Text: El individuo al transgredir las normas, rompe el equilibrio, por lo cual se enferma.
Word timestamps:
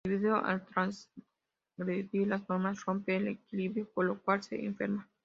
El 0.03 0.13
individuo 0.13 0.43
al 0.43 0.65
transgredir 0.65 2.25
las 2.27 2.49
normas, 2.49 2.83
rompe 2.85 3.17
el 3.17 3.27
equilibrio, 3.27 3.87
por 3.93 4.05
lo 4.05 4.19
cual 4.19 4.41
se 4.41 4.65
enferma. 4.65 5.07